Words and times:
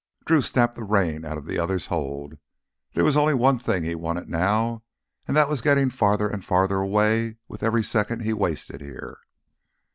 Drew 0.25 0.41
snapped 0.41 0.73
the 0.73 0.83
rein 0.83 1.23
out 1.25 1.37
from 1.37 1.45
the 1.45 1.59
other's 1.59 1.85
hold. 1.85 2.39
There 2.93 3.03
was 3.03 3.15
only 3.15 3.35
one 3.35 3.59
thing 3.59 3.83
he 3.83 3.93
wanted 3.93 4.27
now, 4.27 4.81
and 5.27 5.37
that 5.37 5.47
was 5.47 5.61
getting 5.61 5.91
farther 5.91 6.27
and 6.27 6.43
farther 6.43 6.77
away 6.79 7.37
with 7.47 7.61
every 7.61 7.83
second 7.83 8.23
he 8.23 8.33
wasted 8.33 8.81
here. 8.81 9.19